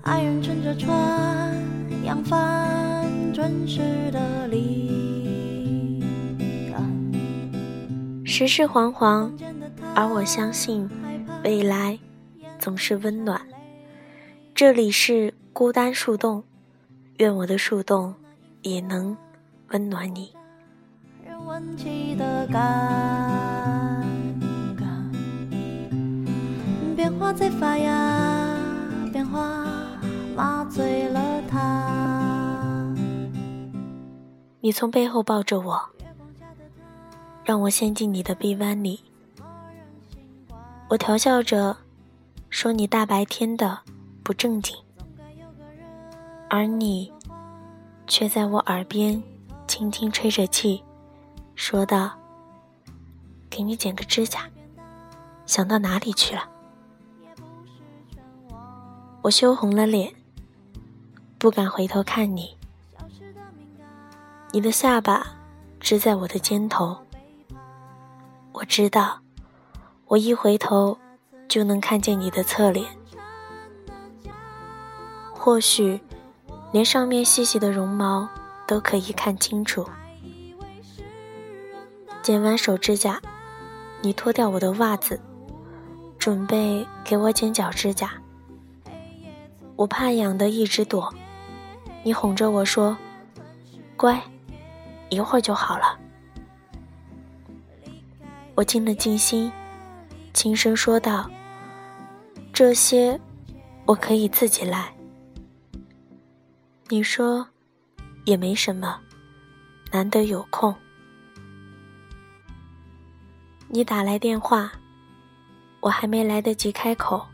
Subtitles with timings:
[0.00, 1.54] 爱人乘着船，
[2.04, 6.02] 扬帆准时的离
[6.74, 6.82] 岸。
[8.24, 9.30] 世事惶惶，
[9.94, 10.88] 而我相信
[11.44, 11.98] 未来
[12.58, 13.38] 总是温暖。
[14.54, 16.44] 这里是孤单树洞，
[17.18, 18.14] 愿我的树洞
[18.62, 19.14] 也能
[19.68, 20.32] 温暖你。
[21.26, 24.02] 人闻起的感，
[26.94, 28.56] 变化在发芽，
[29.12, 29.64] 变化
[30.36, 32.94] 麻醉了他。
[34.60, 35.82] 你从背后抱着我，
[37.44, 39.02] 让我陷进你的臂弯里。
[40.88, 41.76] 我调笑着
[42.50, 43.80] 说：“你大白天的
[44.22, 44.76] 不正经。”
[46.50, 47.10] 而你
[48.06, 49.20] 却在我耳边
[49.66, 50.84] 轻轻吹着气，
[51.54, 52.12] 说道
[53.48, 54.40] ：“给你剪个指甲，
[55.46, 56.44] 想到哪里去了？”
[59.22, 60.12] 我羞红了脸，
[61.38, 62.56] 不敢回头看你。
[64.50, 65.24] 你的下巴
[65.78, 66.96] 支在我的肩头，
[68.50, 69.20] 我知道，
[70.06, 70.98] 我一回头
[71.48, 72.84] 就能看见你的侧脸。
[75.32, 76.00] 或许，
[76.72, 78.28] 连上面细细的绒毛
[78.66, 79.88] 都可以看清楚。
[82.24, 83.22] 剪完手指甲，
[84.00, 85.20] 你脱掉我的袜子，
[86.18, 88.12] 准备给我剪脚指甲。
[89.82, 91.12] 我怕痒的一直躲，
[92.04, 92.96] 你哄着我说
[93.98, 94.22] ：“乖，
[95.08, 95.98] 一会儿就好了。”
[98.54, 99.50] 我静了静心，
[100.32, 101.28] 轻声说道
[102.54, 103.20] ：“这些
[103.84, 104.94] 我可以自己来。”
[106.88, 107.44] 你说，
[108.24, 109.00] 也没什么，
[109.90, 110.72] 难得有空。
[113.66, 114.70] 你打来电话，
[115.80, 117.26] 我还没来得及开口，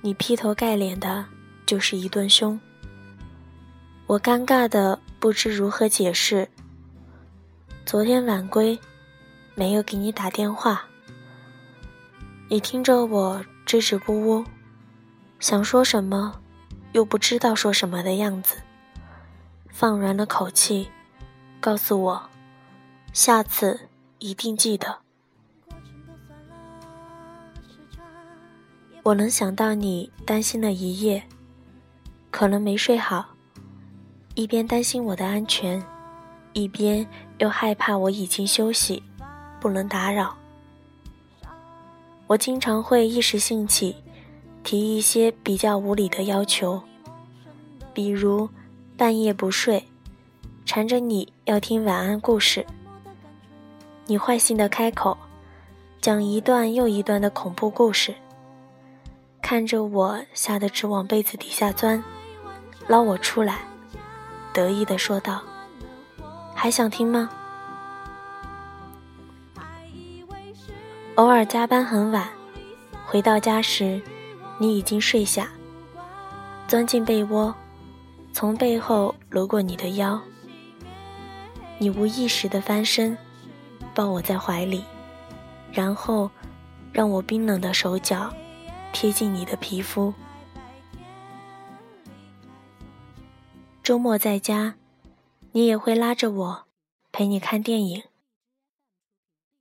[0.00, 1.24] 你劈头盖脸的。
[1.66, 2.58] 就是一顿凶，
[4.06, 6.48] 我尴尬的不知如何解释。
[7.86, 8.78] 昨天晚归，
[9.54, 10.84] 没有给你打电话。
[12.48, 14.44] 你听着我支支吾吾，
[15.40, 16.40] 想说什么，
[16.92, 18.56] 又不知道说什么的样子，
[19.70, 20.88] 放软了口气，
[21.60, 22.30] 告诉我，
[23.12, 23.88] 下次
[24.18, 24.98] 一定记得。
[29.02, 31.26] 我能想到你担心了一夜。
[32.34, 33.24] 可能没睡好，
[34.34, 35.80] 一边担心我的安全，
[36.52, 37.06] 一边
[37.38, 39.00] 又害怕我已经休息，
[39.60, 40.34] 不能打扰。
[42.26, 43.94] 我经常会一时兴起，
[44.64, 46.82] 提一些比较无理的要求，
[47.92, 48.48] 比如
[48.96, 49.84] 半夜不睡，
[50.66, 52.66] 缠着你要听晚安故事。
[54.06, 55.16] 你坏心的开口，
[56.00, 58.12] 讲一段又一段的恐怖故事，
[59.40, 62.02] 看着我吓得直往被子底下钻。
[62.86, 63.60] 捞我出来，
[64.52, 65.42] 得意的说道
[66.54, 67.30] ：“还想听吗？”
[71.16, 72.28] 偶尔加班很晚，
[73.06, 74.02] 回到家时，
[74.58, 75.48] 你已经睡下，
[76.66, 77.54] 钻进被窝，
[78.32, 80.20] 从背后搂过你的腰。
[81.78, 83.16] 你无意识的翻身，
[83.94, 84.84] 抱我在怀里，
[85.72, 86.30] 然后
[86.92, 88.32] 让我冰冷的手脚
[88.92, 90.12] 贴近你的皮肤。
[93.84, 94.76] 周末在家，
[95.52, 96.64] 你也会拉着我
[97.12, 98.02] 陪你看电影。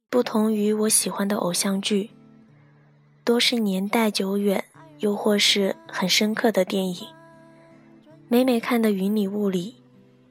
[0.10, 2.12] 不同于我喜欢的偶像剧，
[3.26, 4.64] 多是年代久远
[5.00, 7.06] 又或是很深刻的电影。
[8.30, 9.76] 每每看得云里雾里，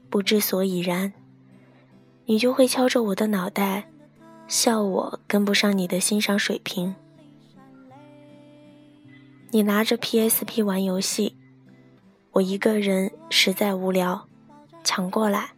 [0.09, 1.13] 不知所以然，
[2.25, 3.91] 你就会敲着我的脑袋，
[4.47, 6.95] 笑我跟不上你的欣赏水平。
[9.51, 11.37] 你拿着 PSP 玩游戏。
[12.33, 14.27] 我一个人实在无聊，
[14.83, 15.51] 抢过来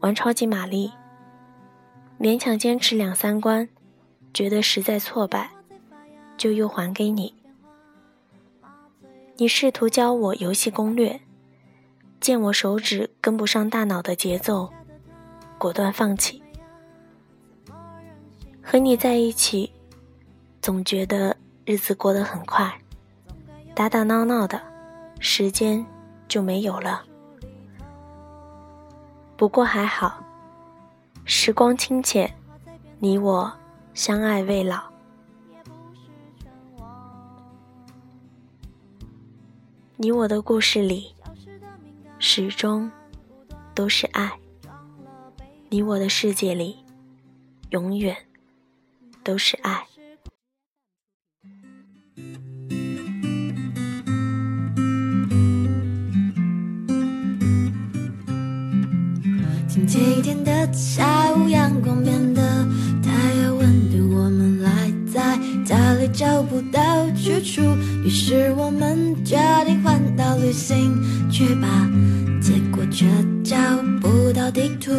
[0.00, 0.90] 玩超级玛丽，
[2.18, 3.68] 勉强坚持两三关，
[4.32, 5.50] 觉得实在挫败，
[6.38, 7.34] 就又还给你。
[9.36, 11.20] 你试图教我游戏攻略，
[12.20, 14.72] 见我手指跟不上大脑的节奏，
[15.58, 16.42] 果断放弃。
[18.62, 19.70] 和你在一起，
[20.62, 21.36] 总觉得
[21.66, 22.80] 日子过得很快，
[23.74, 24.58] 打打闹闹的，
[25.20, 25.84] 时间。
[26.34, 27.04] 就没有了。
[29.36, 30.20] 不过还好，
[31.24, 32.28] 时光清浅，
[32.98, 33.56] 你我
[33.92, 34.82] 相爱未老。
[39.96, 41.14] 你我的故事里，
[42.18, 42.90] 始终
[43.72, 44.36] 都是爱。
[45.68, 46.84] 你我的世界里，
[47.70, 48.16] 永远
[49.22, 49.86] 都是爱。
[59.74, 62.40] 星期天的下午，阳光变得
[63.02, 63.10] 太
[63.42, 64.70] 有温度，我们赖
[65.12, 67.60] 在家里找不到去处，
[68.04, 69.36] 于是我们决
[69.66, 70.94] 定换到旅行
[71.28, 71.90] 去吧，
[72.40, 73.04] 结果却
[73.42, 73.56] 找
[74.00, 74.92] 不到地图，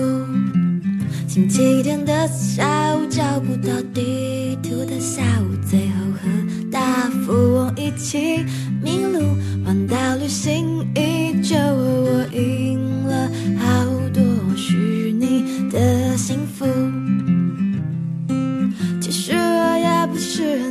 [1.25, 5.35] 星期天的下午，找不到地图的下午。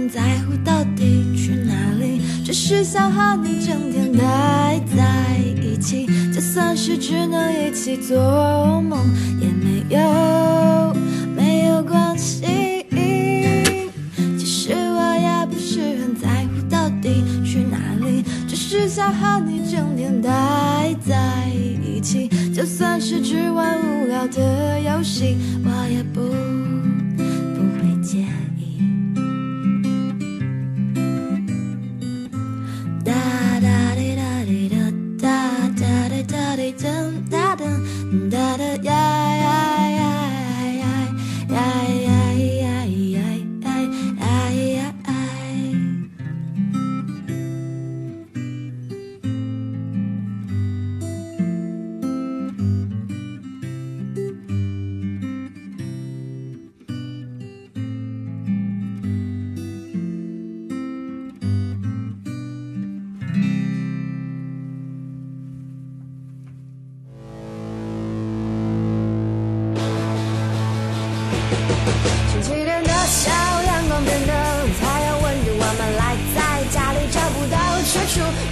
[0.08, 6.06] 在乎到底去哪里，只是想和你整天待在一起。
[6.32, 8.98] 就算是只能一起做梦，
[9.40, 10.96] 也没有
[11.36, 12.44] 没有关系。
[14.38, 21.48] 其实我也不是很在乎到底去哪里，只是想和你整天待在
[21.82, 22.28] 一起。
[22.52, 26.02] 就算是只玩无聊的游戏，我也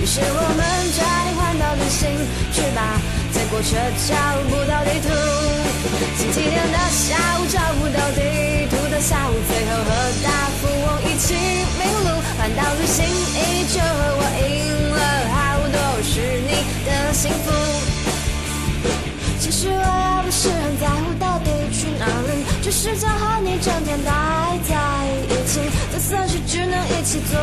[0.01, 0.63] 于是我们
[0.93, 2.11] 决定环岛旅行
[2.53, 2.99] 去吧，
[3.33, 3.77] 结果却
[4.09, 4.15] 找
[4.51, 5.09] 不到地图。
[6.19, 9.91] 星期天的下午找不到地图的下午，最后和
[10.25, 11.35] 大富翁一起
[11.79, 15.01] 迷路，环岛旅行依旧和我赢了
[15.31, 15.37] 好
[15.69, 16.51] 多是你
[16.85, 17.51] 的幸福。
[19.39, 24.11] 其实我也不是很在乎到底去哪里，只是想和你整天待
[24.69, 24.75] 在
[25.29, 25.61] 一起。
[25.93, 27.39] 就算是只能一起做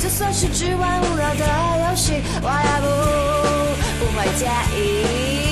[0.00, 1.46] 就算是只玩无聊的
[1.88, 4.46] 游戏我也不不会介
[4.76, 5.43] 意